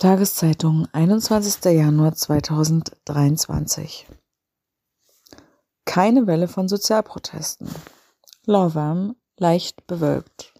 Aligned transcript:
Tageszeitung, 0.00 0.88
21. 0.92 1.62
Januar 1.74 2.14
2023. 2.14 4.06
Keine 5.84 6.26
Welle 6.26 6.48
von 6.48 6.68
Sozialprotesten. 6.68 7.68
Lauwarm, 8.46 9.16
leicht 9.36 9.86
bewölkt. 9.86 10.54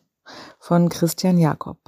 Von 0.59 0.91
Christian 0.91 1.39
Jakob. 1.39 1.79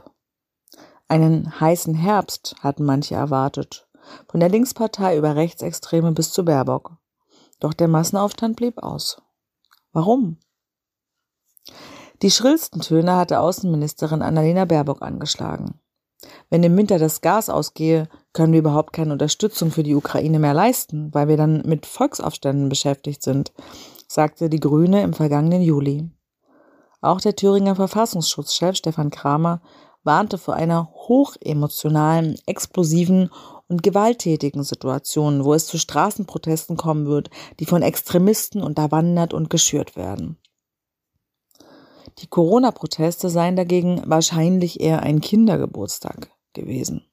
Einen 1.09 1.61
heißen 1.61 1.95
Herbst 1.95 2.57
hatten 2.61 2.87
manche 2.87 3.16
erwartet. 3.16 3.87
Von 4.30 4.41
der 4.41 4.48
Linkspartei 4.48 5.19
über 5.19 5.37
Rechtsextreme 5.37 6.12
bis 6.12 6.32
zu 6.32 6.46
Baerbock. 6.46 6.96
Doch 7.61 7.75
der 7.75 7.89
Massenaufstand 7.89 8.57
blieb 8.57 8.82
aus. 8.82 9.21
Warum? 9.93 10.39
Die 12.23 12.30
schrillsten 12.30 12.80
Töne 12.80 13.14
hatte 13.14 13.41
Außenministerin 13.41 14.23
Annalena 14.23 14.64
Baerbock 14.64 15.03
angeschlagen. 15.03 15.81
Wenn 16.51 16.62
im 16.62 16.77
Winter 16.77 16.99
das 16.99 17.21
Gas 17.21 17.49
ausgehe, 17.49 18.09
können 18.33 18.53
wir 18.53 18.61
überhaupt 18.61 18.93
keine 18.93 19.12
Unterstützung 19.12 19.71
für 19.71 19.83
die 19.83 19.95
Ukraine 19.95 20.39
mehr 20.39 20.55
leisten, 20.55 21.12
weil 21.12 21.29
wir 21.29 21.37
dann 21.37 21.62
mit 21.67 21.87
Volksaufständen 21.87 22.69
beschäftigt 22.69 23.23
sind, 23.23 23.53
sagte 24.07 24.48
die 24.48 24.61
Grüne 24.61 25.03
im 25.03 25.12
vergangenen 25.12 25.62
Juli. 25.62 26.11
Auch 27.01 27.21
der 27.21 27.35
Thüringer 27.35 27.75
Verfassungsschutzchef 27.75 28.77
Stefan 28.77 29.11
Kramer 29.11 29.61
warnte 30.05 30.39
vor 30.39 30.55
einer 30.55 30.93
hochemotionalen, 30.93 32.37
explosiven 32.47 33.31
und 33.69 33.83
gewalttätigen 33.83 34.65
Situation, 34.65 35.45
wo 35.45 35.55
es 35.55 35.67
zu 35.67 35.79
Straßenprotesten 35.79 36.77
kommen 36.77 37.07
wird, 37.07 37.31
die 37.59 37.67
von 37.67 37.83
Extremisten 37.83 38.62
unterwandert 38.62 39.33
und 39.33 39.51
geschürt 39.51 39.97
werden. 39.97 40.39
Die 42.19 42.27
Corona-Proteste 42.27 43.29
seien 43.30 43.57
dagegen 43.57 44.02
wahrscheinlich 44.07 44.80
eher 44.80 45.03
ein 45.03 45.20
Kindergeburtstag 45.20 46.31
gewesen. 46.53 47.06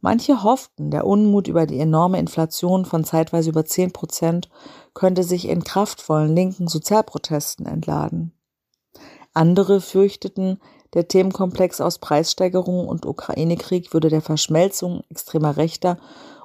Manche 0.00 0.42
hofften, 0.42 0.90
der 0.90 1.06
Unmut 1.06 1.48
über 1.48 1.64
die 1.64 1.78
enorme 1.78 2.18
Inflation 2.18 2.84
von 2.84 3.04
zeitweise 3.04 3.48
über 3.48 3.64
10 3.64 3.92
Prozent 3.92 4.50
könnte 4.92 5.22
sich 5.22 5.48
in 5.48 5.64
kraftvollen 5.64 6.34
linken 6.34 6.68
Sozialprotesten 6.68 7.64
entladen. 7.64 8.32
Andere 9.32 9.80
fürchteten, 9.80 10.60
der 10.92 11.08
Themenkomplex 11.08 11.80
aus 11.80 11.98
Preissteigerung 11.98 12.86
und 12.86 13.06
Ukraine-Krieg 13.06 13.94
würde 13.94 14.10
der 14.10 14.20
Verschmelzung 14.20 15.04
extremer 15.08 15.56
Rechter 15.56 15.98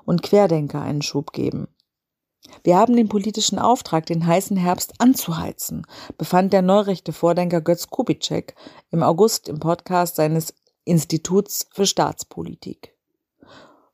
und 0.06 0.24
Querdenker 0.24 0.82
einen 0.82 1.02
Schub 1.02 1.34
geben. 1.34 1.68
Wir 2.64 2.78
haben 2.78 2.96
den 2.96 3.10
politischen 3.10 3.60
Auftrag, 3.60 4.06
den 4.06 4.26
heißen 4.26 4.58
Herbst 4.58 4.94
anzuheizen, 5.00 5.86
befand 6.18 6.54
der 6.54 6.62
neurechte 6.62 7.14
Vordenker 7.14 7.62
Götz 7.62 7.88
Kubitschek 7.90 8.56
im 8.92 9.04
August 9.04 9.50
im 9.50 9.60
Podcast 9.60 10.16
seines 10.16 10.54
Instituts 10.84 11.68
für 11.72 11.86
Staatspolitik. 11.86 12.96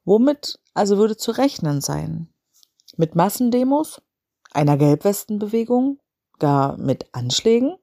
Womit 0.04 0.60
also 0.74 0.98
würde 0.98 1.18
zu 1.18 1.32
rechnen 1.32 1.82
sein? 1.82 2.30
Mit 2.98 3.16
Massendemos? 3.16 4.02
Einer 4.52 4.78
Gelbwestenbewegung? 4.78 6.00
Gar 6.40 6.78
mit 6.78 7.14
Anschlägen? 7.14 7.76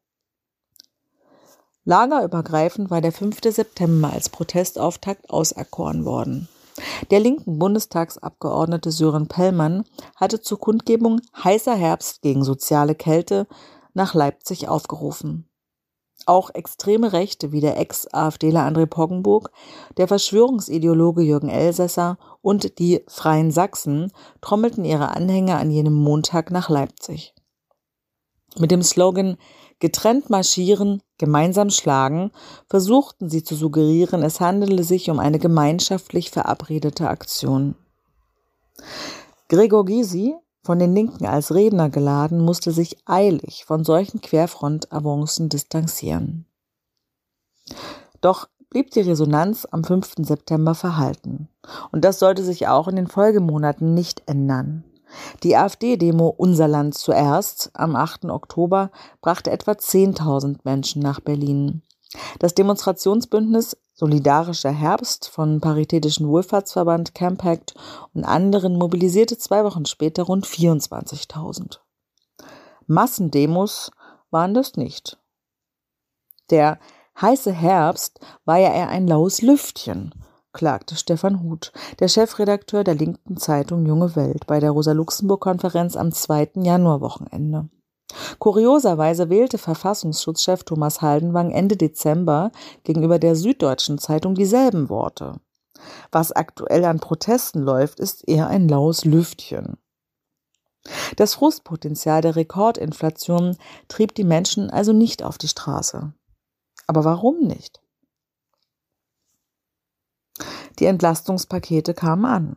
Lagerübergreifend 1.85 2.91
war 2.91 3.01
der 3.01 3.13
5. 3.13 3.41
September 3.43 4.13
als 4.13 4.29
Protestauftakt 4.29 5.31
auserkoren 5.31 6.05
worden. 6.05 6.49
Der 7.11 7.21
linken 7.21 7.59
Bundestagsabgeordnete 7.59 8.91
Sören 8.91 9.29
Pellmann 9.29 9.85
hatte 10.17 10.41
zur 10.41 10.59
Kundgebung 10.59 11.21
Heißer 11.43 11.75
Herbst 11.75 12.23
gegen 12.23 12.45
soziale 12.45 12.95
Kälte 12.95 13.47
nach 13.95 14.15
Leipzig 14.15 14.69
aufgerufen. 14.69 15.49
Auch 16.27 16.51
extreme 16.51 17.13
Rechte 17.13 17.51
wie 17.51 17.61
der 17.61 17.79
Ex-AfDler 17.79 18.61
André 18.61 18.87
Poggenburg, 18.87 19.51
der 19.97 20.07
Verschwörungsideologe 20.07 21.23
Jürgen 21.23 21.49
Elsässer 21.49 22.17
und 22.43 22.79
die 22.79 23.05
Freien 23.09 23.51
Sachsen 23.51 24.13
trommelten 24.41 24.85
ihre 24.85 25.09
Anhänger 25.09 25.59
an 25.59 25.71
jenem 25.71 25.95
Montag 25.95 26.51
nach 26.51 26.69
Leipzig. 26.69 27.35
Mit 28.59 28.71
dem 28.71 28.83
Slogan 28.83 29.37
Getrennt 29.83 30.31
marschieren, 30.31 31.03
gemeinsam 31.19 31.69
schlagen, 31.69 32.31
versuchten 32.69 33.29
sie 33.29 33.43
zu 33.43 33.57
suggerieren, 33.57 34.23
es 34.23 34.39
handele 34.39 34.85
sich 34.85 35.11
um 35.11 35.19
eine 35.19 35.41
gemeinschaftlich 35.41 36.31
verabredete 36.31 37.09
Aktion. 37.09 37.75
Gregor 39.49 39.85
Gysi, 39.85 40.37
von 40.63 40.79
den 40.79 40.95
Linken 40.95 41.27
als 41.27 41.53
Redner 41.53 41.91
geladen, 41.91 42.39
musste 42.39 42.71
sich 42.71 42.97
eilig 43.07 43.65
von 43.65 43.83
solchen 43.83 44.21
Querfront-Avancen 44.21 45.49
distanzieren. 45.49 46.47
Doch 48.21 48.49
blieb 48.71 48.93
die 48.93 49.01
Resonanz 49.01 49.67
am 49.69 49.83
5. 49.83 50.13
September 50.19 50.77
verhalten. 50.77 51.49
Und 51.91 52.05
das 52.05 52.21
sollte 52.21 52.45
sich 52.45 52.69
auch 52.69 52.87
in 52.87 52.95
den 52.95 53.09
Folgemonaten 53.09 53.95
nicht 53.95 54.23
ändern. 54.27 54.85
Die 55.43 55.57
AfD-Demo 55.57 56.29
Unser 56.29 56.69
Land 56.69 56.95
zuerst 56.95 57.71
am 57.75 57.97
8. 57.97 58.27
Oktober 58.27 58.91
brachte 59.21 59.51
etwa 59.51 59.73
10.000 59.73 60.59
Menschen 60.65 61.03
nach 61.03 61.21
Berlin. 61.21 61.83
Das 62.39 62.55
Demonstrationsbündnis 62.55 63.77
Solidarischer 63.95 64.71
Herbst 64.71 65.29
von 65.29 65.61
Paritätischen 65.61 66.27
Wohlfahrtsverband 66.27 67.15
Campact 67.15 67.75
und 68.15 68.25
anderen 68.25 68.77
mobilisierte 68.77 69.39
zwei 69.39 69.65
Wochen 69.65 69.87
später 69.87 70.25
rund 70.25 70.47
24.000. 70.47 71.79
Massendemos 72.87 73.91
waren 74.31 74.55
das 74.55 74.77
nicht. 74.77 75.19
Der 76.51 76.79
heiße 77.21 77.53
Herbst 77.53 78.19
war 78.45 78.59
ja 78.59 78.73
eher 78.73 78.89
ein 78.89 79.07
laues 79.07 79.43
Lüftchen, 79.43 80.15
klagte 80.53 80.97
Stefan 80.97 81.43
Huth, 81.43 81.73
der 81.99 82.09
Chefredakteur 82.09 82.85
der 82.85 82.95
linken 82.95 83.37
Zeitung 83.37 83.87
Junge 83.87 84.17
Welt, 84.17 84.47
bei 84.47 84.61
der 84.61 84.71
Rosa-Luxemburg-Konferenz 84.71 85.97
am 85.97 86.13
2. 86.13 86.53
Januarwochenende. 86.57 87.69
Kurioserweise 88.39 89.31
wählte 89.31 89.59
Verfassungsschutzchef 89.59 90.65
Thomas 90.65 91.01
Haldenwang 91.01 91.51
Ende 91.51 91.77
Dezember 91.77 92.53
gegenüber 92.85 93.19
der 93.19 93.37
Süddeutschen 93.37 93.99
Zeitung 93.99 94.35
dieselben 94.35 94.89
Worte. 94.89 95.41
Was 96.11 96.33
aktuell 96.33 96.85
an 96.85 97.01
Protesten 97.01 97.63
läuft, 97.63 98.01
ist 98.01 98.29
eher 98.29 98.49
ein 98.49 98.69
laues 98.69 99.05
Lüftchen. 99.05 99.79
Das 101.17 101.35
Frustpotenzial 101.35 102.23
der 102.23 102.37
Rekordinflation 102.37 103.57
trieb 103.89 104.15
die 104.15 104.25
Menschen 104.25 104.71
also 104.71 104.93
nicht 104.93 105.23
auf 105.23 105.39
die 105.39 105.49
Straße. 105.49 106.13
Aber 106.87 107.05
warum 107.05 107.41
nicht? 107.41 107.82
Die 110.83 110.87
Entlastungspakete 110.87 111.95
kamen 111.95 112.25
an. 112.25 112.57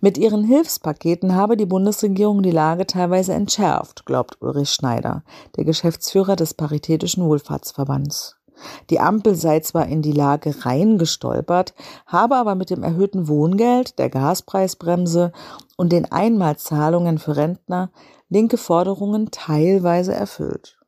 Mit 0.00 0.16
ihren 0.16 0.42
Hilfspaketen 0.42 1.34
habe 1.34 1.58
die 1.58 1.66
Bundesregierung 1.66 2.42
die 2.42 2.50
Lage 2.50 2.86
teilweise 2.86 3.34
entschärft, 3.34 4.06
glaubt 4.06 4.40
Ulrich 4.40 4.70
Schneider, 4.70 5.22
der 5.54 5.64
Geschäftsführer 5.64 6.34
des 6.34 6.54
Paritätischen 6.54 7.22
Wohlfahrtsverbands. 7.22 8.36
Die 8.88 9.00
Ampel 9.00 9.34
sei 9.34 9.60
zwar 9.60 9.86
in 9.86 10.00
die 10.00 10.12
Lage 10.12 10.64
reingestolpert, 10.64 11.74
habe 12.06 12.36
aber 12.36 12.54
mit 12.54 12.70
dem 12.70 12.82
erhöhten 12.82 13.28
Wohngeld, 13.28 13.98
der 13.98 14.08
Gaspreisbremse 14.08 15.32
und 15.76 15.92
den 15.92 16.10
Einmalzahlungen 16.10 17.18
für 17.18 17.36
Rentner 17.36 17.90
linke 18.30 18.56
Forderungen 18.56 19.30
teilweise 19.30 20.14
erfüllt. 20.14 20.78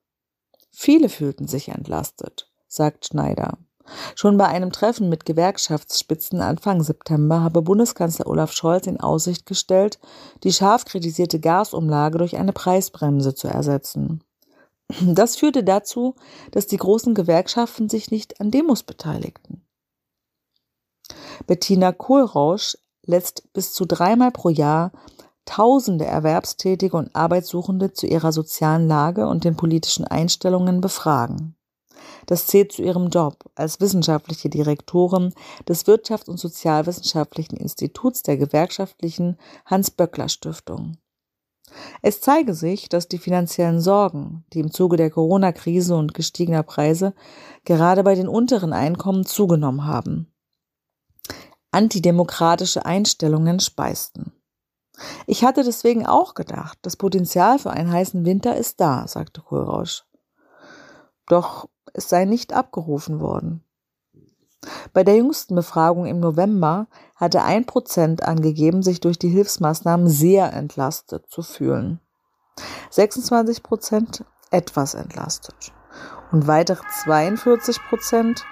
Viele 0.70 1.10
fühlten 1.10 1.46
sich 1.46 1.68
entlastet, 1.68 2.50
sagt 2.68 3.04
Schneider. 3.04 3.58
Schon 4.14 4.36
bei 4.36 4.46
einem 4.46 4.72
Treffen 4.72 5.08
mit 5.08 5.24
Gewerkschaftsspitzen 5.24 6.40
Anfang 6.40 6.82
September 6.82 7.40
habe 7.40 7.62
Bundeskanzler 7.62 8.26
Olaf 8.26 8.52
Scholz 8.52 8.86
in 8.86 9.00
Aussicht 9.00 9.46
gestellt, 9.46 9.98
die 10.44 10.52
scharf 10.52 10.84
kritisierte 10.84 11.40
Gasumlage 11.40 12.18
durch 12.18 12.36
eine 12.36 12.52
Preisbremse 12.52 13.34
zu 13.34 13.48
ersetzen. 13.48 14.22
Das 15.00 15.36
führte 15.36 15.64
dazu, 15.64 16.14
dass 16.50 16.66
die 16.66 16.76
großen 16.76 17.14
Gewerkschaften 17.14 17.88
sich 17.88 18.10
nicht 18.10 18.40
an 18.40 18.50
Demos 18.50 18.82
beteiligten. 18.82 19.62
Bettina 21.46 21.92
Kohlrausch 21.92 22.76
lässt 23.04 23.52
bis 23.52 23.72
zu 23.72 23.84
dreimal 23.86 24.30
pro 24.30 24.48
Jahr 24.48 24.92
Tausende 25.44 26.04
Erwerbstätige 26.04 26.96
und 26.96 27.16
Arbeitssuchende 27.16 27.92
zu 27.92 28.06
ihrer 28.06 28.32
sozialen 28.32 28.86
Lage 28.86 29.26
und 29.26 29.44
den 29.44 29.56
politischen 29.56 30.04
Einstellungen 30.06 30.80
befragen. 30.80 31.56
Das 32.26 32.46
zählt 32.46 32.72
zu 32.72 32.82
ihrem 32.82 33.08
Job 33.08 33.36
als 33.54 33.80
wissenschaftliche 33.80 34.48
Direktorin 34.48 35.32
des 35.68 35.86
Wirtschafts- 35.86 36.28
und 36.28 36.38
Sozialwissenschaftlichen 36.38 37.56
Instituts 37.56 38.22
der 38.22 38.36
gewerkschaftlichen 38.36 39.38
Hans-Böckler-Stiftung. 39.66 40.96
Es 42.02 42.20
zeige 42.20 42.54
sich, 42.54 42.88
dass 42.88 43.08
die 43.08 43.18
finanziellen 43.18 43.80
Sorgen, 43.80 44.44
die 44.52 44.60
im 44.60 44.70
Zuge 44.70 44.96
der 44.96 45.10
Corona-Krise 45.10 45.96
und 45.96 46.14
gestiegener 46.14 46.62
Preise 46.62 47.14
gerade 47.64 48.02
bei 48.02 48.14
den 48.14 48.28
unteren 48.28 48.72
Einkommen 48.72 49.24
zugenommen 49.24 49.86
haben. 49.86 50.32
Antidemokratische 51.70 52.84
Einstellungen 52.84 53.60
speisten. 53.60 54.32
Ich 55.26 55.44
hatte 55.44 55.64
deswegen 55.64 56.06
auch 56.06 56.34
gedacht, 56.34 56.78
das 56.82 56.96
Potenzial 56.96 57.58
für 57.58 57.70
einen 57.70 57.90
heißen 57.90 58.24
Winter 58.24 58.56
ist 58.56 58.80
da, 58.80 59.08
sagte 59.08 59.40
Kohlrausch. 59.40 60.04
Doch 61.26 61.68
es 61.92 62.08
sei 62.08 62.24
nicht 62.24 62.52
abgerufen 62.52 63.20
worden. 63.20 63.64
Bei 64.92 65.02
der 65.02 65.16
jüngsten 65.16 65.54
Befragung 65.54 66.06
im 66.06 66.20
November 66.20 66.86
hatte 67.16 67.42
ein 67.42 67.66
Prozent 67.66 68.22
angegeben, 68.22 68.82
sich 68.82 69.00
durch 69.00 69.18
die 69.18 69.28
Hilfsmaßnahmen 69.28 70.08
sehr 70.08 70.52
entlastet 70.52 71.26
zu 71.28 71.42
fühlen. 71.42 72.00
26 72.90 73.62
Prozent 73.62 74.24
etwas 74.50 74.94
entlastet. 74.94 75.72
Und 76.30 76.46
weitere 76.46 76.82
42 77.04 77.80
Prozent 77.88 78.44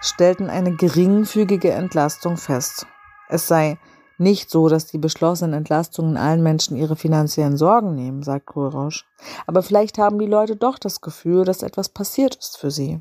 stellten 0.00 0.48
eine 0.48 0.74
geringfügige 0.74 1.72
Entlastung 1.72 2.36
fest. 2.36 2.86
Es 3.28 3.46
sei 3.46 3.78
nicht 4.20 4.50
so, 4.50 4.68
dass 4.68 4.86
die 4.86 4.98
beschlossenen 4.98 5.54
Entlastungen 5.54 6.16
allen 6.16 6.42
Menschen 6.42 6.76
ihre 6.76 6.96
finanziellen 6.96 7.56
Sorgen 7.56 7.94
nehmen, 7.94 8.22
sagt 8.22 8.46
Kohlrausch. 8.46 9.06
Aber 9.46 9.62
vielleicht 9.62 9.98
haben 9.98 10.18
die 10.18 10.26
Leute 10.26 10.56
doch 10.56 10.78
das 10.78 11.00
Gefühl, 11.00 11.44
dass 11.44 11.62
etwas 11.62 11.88
passiert 11.88 12.36
ist 12.36 12.58
für 12.58 12.70
sie. 12.70 13.00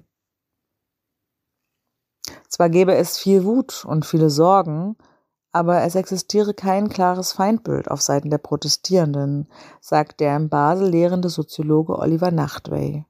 Zwar 2.47 2.69
gäbe 2.69 2.95
es 2.95 3.17
viel 3.17 3.43
Wut 3.43 3.85
und 3.85 4.05
viele 4.05 4.29
Sorgen, 4.29 4.95
aber 5.51 5.81
es 5.81 5.95
existiere 5.95 6.53
kein 6.53 6.89
klares 6.89 7.31
Feindbild 7.33 7.89
auf 7.89 8.01
Seiten 8.01 8.29
der 8.29 8.37
Protestierenden, 8.37 9.47
sagt 9.81 10.19
der 10.19 10.35
in 10.35 10.49
Basel 10.49 10.89
lehrende 10.89 11.29
Soziologe 11.29 11.97
Oliver 11.97 12.31
Nachtwey. 12.31 13.05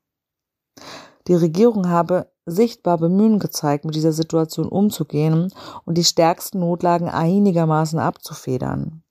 Die 1.29 1.35
Regierung 1.35 1.87
habe 1.89 2.31
sichtbar 2.47 2.97
Bemühen 2.97 3.37
gezeigt, 3.37 3.85
mit 3.85 3.93
dieser 3.93 4.11
Situation 4.11 4.67
umzugehen 4.67 5.53
und 5.85 5.97
die 5.97 6.03
stärksten 6.03 6.59
Notlagen 6.59 7.07
einigermaßen 7.07 7.99
abzufedern. 7.99 9.03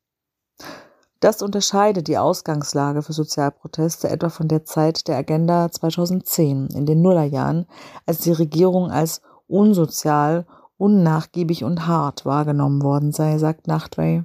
Das 1.21 1.43
unterscheidet 1.43 2.09
die 2.09 2.19
Ausgangslage 2.19 3.03
für 3.03 3.13
Sozialproteste 3.13 4.09
etwa 4.09 4.31
von 4.31 4.49
der 4.49 4.65
Zeit 4.65 5.07
der 5.07 5.17
Agenda 5.17 5.71
2010 5.71 6.71
in 6.75 6.87
den 6.87 7.03
Nullerjahren, 7.03 7.67
als 8.05 8.19
die 8.19 8.33
Regierung 8.33 8.91
als 8.91 9.23
unsozial, 9.47 10.45
unnachgiebig 10.77 11.63
und 11.63 11.87
hart 11.87 12.27
wahrgenommen 12.27 12.83
worden 12.83 13.13
sei, 13.13 13.39
sagt 13.39 13.69
Nachtwey. 13.69 14.25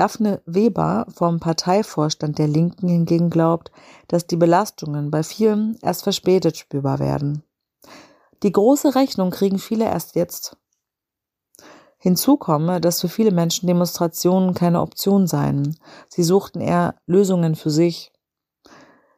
Daphne 0.00 0.40
Weber 0.46 1.04
vom 1.10 1.40
Parteivorstand 1.40 2.38
der 2.38 2.48
Linken 2.48 2.88
hingegen 2.88 3.28
glaubt, 3.28 3.70
dass 4.08 4.26
die 4.26 4.38
Belastungen 4.38 5.10
bei 5.10 5.22
vielen 5.22 5.76
erst 5.82 6.04
verspätet 6.04 6.56
spürbar 6.56 7.00
werden. 7.00 7.42
Die 8.42 8.50
große 8.50 8.94
Rechnung 8.94 9.30
kriegen 9.30 9.58
viele 9.58 9.84
erst 9.84 10.14
jetzt. 10.14 10.56
Hinzu 11.98 12.38
komme, 12.38 12.80
dass 12.80 13.02
für 13.02 13.10
viele 13.10 13.30
Menschen 13.30 13.66
Demonstrationen 13.66 14.54
keine 14.54 14.80
Option 14.80 15.26
seien. 15.26 15.76
Sie 16.08 16.22
suchten 16.22 16.62
eher 16.62 16.94
Lösungen 17.04 17.54
für 17.54 17.68
sich. 17.68 18.10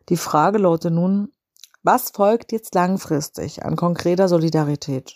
Die 0.08 0.16
Frage 0.16 0.58
lautet 0.58 0.92
nun, 0.92 1.30
was 1.84 2.10
folgt 2.10 2.50
jetzt 2.50 2.74
langfristig 2.74 3.64
an 3.64 3.76
konkreter 3.76 4.28
Solidarität? 4.28 5.14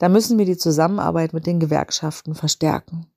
Da 0.00 0.08
müssen 0.08 0.38
wir 0.38 0.44
die 0.44 0.58
Zusammenarbeit 0.58 1.32
mit 1.34 1.46
den 1.46 1.60
Gewerkschaften 1.60 2.34
verstärken. 2.34 3.13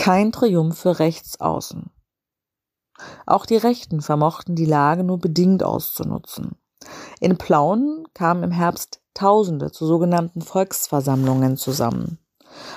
Kein 0.00 0.32
Triumph 0.32 0.78
für 0.78 0.98
Rechtsaußen. 0.98 1.90
Auch 3.26 3.44
die 3.44 3.58
Rechten 3.58 4.00
vermochten 4.00 4.54
die 4.54 4.64
Lage 4.64 5.04
nur 5.04 5.18
bedingt 5.18 5.62
auszunutzen. 5.62 6.56
In 7.20 7.36
Plauen 7.36 8.08
kamen 8.14 8.42
im 8.42 8.50
Herbst 8.50 9.02
Tausende 9.12 9.70
zu 9.72 9.84
sogenannten 9.84 10.40
Volksversammlungen 10.40 11.58
zusammen. 11.58 12.18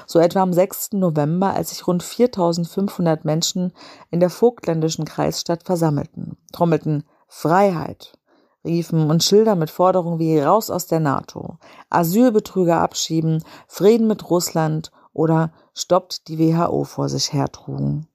So 0.05 0.19
etwa 0.19 0.41
am 0.41 0.51
6. 0.51 0.93
November, 0.95 1.53
als 1.53 1.69
sich 1.69 1.87
rund 1.87 2.03
4500 2.03 3.23
Menschen 3.23 3.71
in 4.11 4.19
der 4.19 4.29
vogtländischen 4.29 5.05
Kreisstadt 5.05 5.63
versammelten, 5.63 6.35
trommelten 6.51 7.05
Freiheit, 7.29 8.19
riefen 8.65 9.09
und 9.09 9.23
Schilder 9.23 9.55
mit 9.55 9.69
Forderungen 9.69 10.19
wie 10.19 10.41
raus 10.41 10.69
aus 10.69 10.87
der 10.87 10.99
NATO, 10.99 11.57
Asylbetrüger 11.89 12.81
abschieben, 12.81 13.45
Frieden 13.69 14.07
mit 14.07 14.29
Russland 14.29 14.91
oder 15.13 15.53
stoppt 15.73 16.27
die 16.27 16.39
WHO 16.39 16.83
vor 16.83 17.09
sich 17.09 17.33
hertrugen. 17.33 18.07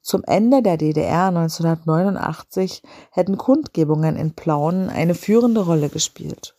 Zum 0.00 0.22
Ende 0.24 0.62
der 0.62 0.76
DDR 0.76 1.26
1989 1.26 2.82
hätten 3.10 3.36
Kundgebungen 3.36 4.16
in 4.16 4.34
Plauen 4.34 4.88
eine 4.88 5.16
führende 5.16 5.64
Rolle 5.64 5.88
gespielt. 5.88 6.54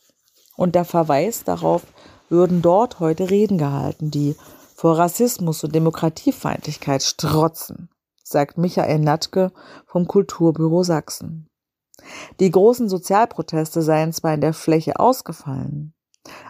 Und 0.57 0.75
der 0.75 0.83
Verweis 0.83 1.45
darauf 1.45 1.83
würden 2.27 2.61
dort 2.61 2.99
heute 2.99 3.29
Reden 3.29 3.57
gehalten, 3.57 4.11
die 4.11 4.35
vor 4.75 4.97
Rassismus 4.97 5.63
und 5.63 5.73
Demokratiefeindlichkeit 5.73 7.03
strotzen, 7.03 7.89
sagt 8.21 8.57
Michael 8.57 8.99
Natke 8.99 9.53
vom 9.85 10.07
Kulturbüro 10.07 10.83
Sachsen. 10.83 11.47
Die 12.39 12.51
großen 12.51 12.89
Sozialproteste 12.89 13.81
seien 13.81 14.13
zwar 14.13 14.33
in 14.33 14.41
der 14.41 14.53
Fläche 14.53 14.99
ausgefallen, 14.99 15.93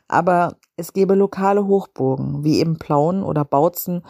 aber 0.08 0.58
es 0.76 0.94
gebe 0.94 1.16
lokale 1.16 1.66
Hochburgen, 1.68 2.44
wie 2.44 2.60
eben 2.60 2.78
Plauen 2.78 3.24
oder 3.24 3.46
Bautzen, 3.46 4.04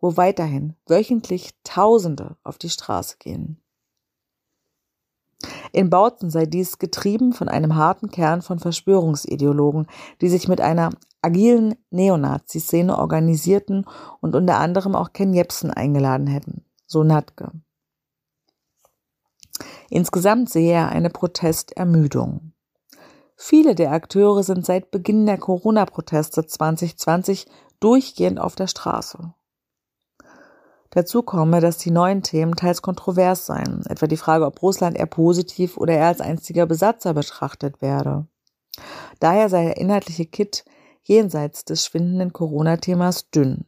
wo 0.00 0.16
weiterhin 0.16 0.74
wöchentlich 0.86 1.50
Tausende 1.64 2.36
auf 2.42 2.58
die 2.58 2.70
Straße 2.70 3.16
gehen. 3.18 3.62
In 5.72 5.90
Bautzen 5.90 6.30
sei 6.30 6.46
dies 6.46 6.78
getrieben 6.78 7.32
von 7.32 7.48
einem 7.48 7.74
harten 7.74 8.10
Kern 8.10 8.42
von 8.42 8.58
Verschwörungsideologen, 8.58 9.86
die 10.20 10.28
sich 10.28 10.48
mit 10.48 10.60
einer 10.60 10.90
agilen 11.22 11.74
Neonazi-Szene 11.90 12.98
organisierten 12.98 13.86
und 14.20 14.34
unter 14.34 14.58
anderem 14.58 14.94
auch 14.94 15.12
Ken 15.12 15.32
Jebsen 15.32 15.70
eingeladen 15.70 16.26
hätten, 16.26 16.64
so 16.86 17.02
Natke. 17.04 17.50
Insgesamt 19.90 20.50
sehe 20.50 20.72
er 20.72 20.88
eine 20.88 21.10
Protestermüdung. 21.10 22.51
Viele 23.44 23.74
der 23.74 23.90
Akteure 23.90 24.44
sind 24.44 24.64
seit 24.64 24.92
Beginn 24.92 25.26
der 25.26 25.36
Corona-Proteste 25.36 26.46
2020 26.46 27.48
durchgehend 27.80 28.38
auf 28.38 28.54
der 28.54 28.68
Straße. 28.68 29.34
Dazu 30.90 31.24
komme, 31.24 31.60
dass 31.60 31.76
die 31.78 31.90
neuen 31.90 32.22
Themen 32.22 32.54
teils 32.54 32.82
kontrovers 32.82 33.46
seien, 33.46 33.84
etwa 33.86 34.06
die 34.06 34.16
Frage, 34.16 34.46
ob 34.46 34.62
Russland 34.62 34.96
eher 34.96 35.06
positiv 35.06 35.76
oder 35.76 35.94
eher 35.94 36.06
als 36.06 36.20
einziger 36.20 36.66
Besatzer 36.66 37.14
betrachtet 37.14 37.82
werde. 37.82 38.28
Daher 39.18 39.48
sei 39.48 39.64
der 39.64 39.76
inhaltliche 39.76 40.26
Kit 40.26 40.64
jenseits 41.02 41.64
des 41.64 41.84
schwindenden 41.84 42.32
Corona-Themas 42.32 43.28
dünn. 43.30 43.66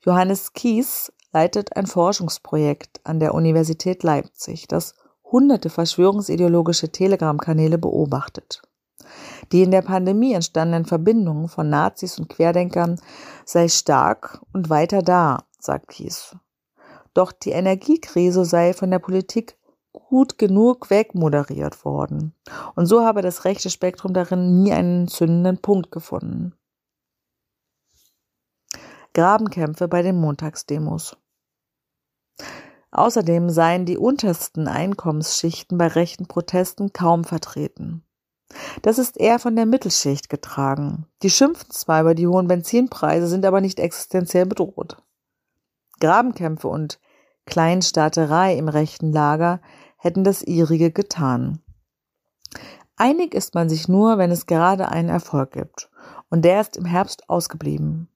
Johannes 0.00 0.54
Kies 0.54 1.12
leitet 1.32 1.76
ein 1.76 1.86
Forschungsprojekt 1.86 3.02
an 3.04 3.20
der 3.20 3.34
Universität 3.34 4.02
Leipzig, 4.04 4.68
das 4.68 4.94
hunderte 5.32 5.70
verschwörungsideologische 5.70 6.92
Telegram-Kanäle 6.92 7.78
beobachtet. 7.78 8.62
Die 9.50 9.62
in 9.62 9.70
der 9.70 9.82
Pandemie 9.82 10.34
entstandenen 10.34 10.84
Verbindungen 10.84 11.48
von 11.48 11.68
Nazis 11.68 12.18
und 12.18 12.28
Querdenkern 12.28 13.00
sei 13.44 13.68
stark 13.68 14.40
und 14.52 14.70
weiter 14.70 15.02
da, 15.02 15.44
sagt 15.58 15.88
Kies. 15.88 16.36
Doch 17.14 17.32
die 17.32 17.50
Energiekrise 17.50 18.44
sei 18.44 18.72
von 18.72 18.90
der 18.90 18.98
Politik 18.98 19.58
gut 19.92 20.38
genug 20.38 20.90
wegmoderiert 20.90 21.84
worden. 21.84 22.34
Und 22.74 22.86
so 22.86 23.04
habe 23.04 23.22
das 23.22 23.44
rechte 23.44 23.70
Spektrum 23.70 24.14
darin 24.14 24.62
nie 24.62 24.72
einen 24.72 25.08
zündenden 25.08 25.58
Punkt 25.58 25.90
gefunden. 25.90 26.54
Grabenkämpfe 29.14 29.88
bei 29.88 30.00
den 30.00 30.18
Montagsdemos. 30.18 31.16
Außerdem 32.92 33.50
seien 33.50 33.86
die 33.86 33.96
untersten 33.96 34.68
Einkommensschichten 34.68 35.78
bei 35.78 35.88
rechten 35.88 36.26
Protesten 36.26 36.92
kaum 36.92 37.24
vertreten. 37.24 38.04
Das 38.82 38.98
ist 38.98 39.18
eher 39.18 39.38
von 39.38 39.56
der 39.56 39.64
Mittelschicht 39.64 40.28
getragen. 40.28 41.06
Die 41.22 41.30
schimpfen 41.30 41.70
zwar 41.70 42.02
über 42.02 42.14
die 42.14 42.26
hohen 42.26 42.48
Benzinpreise, 42.48 43.26
sind 43.26 43.46
aber 43.46 43.62
nicht 43.62 43.80
existenziell 43.80 44.44
bedroht. 44.44 45.02
Grabenkämpfe 46.00 46.68
und 46.68 47.00
Kleinstaaterei 47.46 48.56
im 48.56 48.68
rechten 48.68 49.10
Lager 49.10 49.60
hätten 49.96 50.22
das 50.22 50.42
ihrige 50.42 50.90
getan. 50.90 51.60
Einig 52.96 53.34
ist 53.34 53.54
man 53.54 53.68
sich 53.68 53.88
nur, 53.88 54.18
wenn 54.18 54.30
es 54.30 54.46
gerade 54.46 54.88
einen 54.88 55.08
Erfolg 55.08 55.52
gibt. 55.52 55.90
Und 56.28 56.44
der 56.44 56.60
ist 56.60 56.76
im 56.76 56.84
Herbst 56.84 57.28
ausgeblieben. 57.28 58.08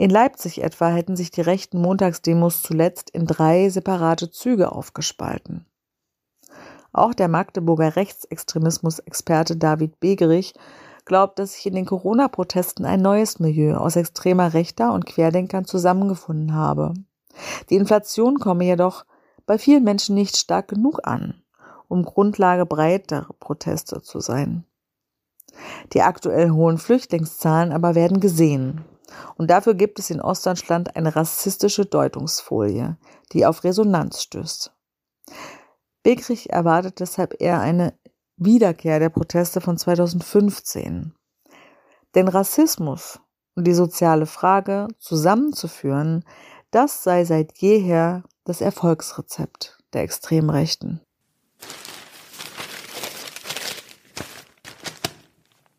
In 0.00 0.08
Leipzig 0.08 0.62
etwa 0.62 0.88
hätten 0.88 1.14
sich 1.14 1.30
die 1.30 1.42
rechten 1.42 1.78
Montagsdemos 1.78 2.62
zuletzt 2.62 3.10
in 3.10 3.26
drei 3.26 3.68
separate 3.68 4.30
Züge 4.30 4.72
aufgespalten. 4.72 5.66
Auch 6.90 7.12
der 7.12 7.28
Magdeburger 7.28 7.96
Rechtsextremismus-Experte 7.96 9.58
David 9.58 10.00
Begerich 10.00 10.54
glaubt, 11.04 11.38
dass 11.38 11.52
sich 11.52 11.66
in 11.66 11.74
den 11.74 11.84
Corona-Protesten 11.84 12.86
ein 12.86 13.02
neues 13.02 13.40
Milieu 13.40 13.76
aus 13.76 13.96
extremer 13.96 14.54
Rechter 14.54 14.94
und 14.94 15.04
Querdenkern 15.04 15.66
zusammengefunden 15.66 16.54
habe. 16.54 16.94
Die 17.68 17.76
Inflation 17.76 18.38
komme 18.38 18.64
jedoch 18.64 19.04
bei 19.44 19.58
vielen 19.58 19.84
Menschen 19.84 20.14
nicht 20.14 20.38
stark 20.38 20.68
genug 20.68 21.06
an, 21.06 21.42
um 21.88 22.06
Grundlage 22.06 22.64
breiterer 22.64 23.34
Proteste 23.38 24.00
zu 24.00 24.20
sein. 24.20 24.64
Die 25.92 26.00
aktuell 26.00 26.52
hohen 26.52 26.78
Flüchtlingszahlen 26.78 27.72
aber 27.72 27.94
werden 27.94 28.20
gesehen. 28.20 28.86
Und 29.36 29.50
dafür 29.50 29.74
gibt 29.74 29.98
es 29.98 30.10
in 30.10 30.20
Ostdeutschland 30.20 30.96
eine 30.96 31.14
rassistische 31.14 31.86
Deutungsfolie, 31.86 32.96
die 33.32 33.46
auf 33.46 33.64
Resonanz 33.64 34.22
stößt. 34.22 34.72
Begrich 36.02 36.50
erwartet 36.50 37.00
deshalb 37.00 37.40
eher 37.40 37.60
eine 37.60 37.94
Wiederkehr 38.36 38.98
der 38.98 39.10
Proteste 39.10 39.60
von 39.60 39.76
2015. 39.76 41.14
Denn 42.14 42.28
Rassismus 42.28 43.20
und 43.54 43.66
die 43.66 43.74
soziale 43.74 44.26
Frage 44.26 44.88
zusammenzuführen, 44.98 46.24
das 46.70 47.02
sei 47.02 47.24
seit 47.24 47.58
jeher 47.58 48.24
das 48.44 48.60
Erfolgsrezept 48.60 49.78
der 49.92 50.02
extremen 50.02 50.50
Rechten. 50.50 51.00